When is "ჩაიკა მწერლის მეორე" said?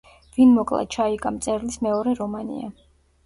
0.95-2.17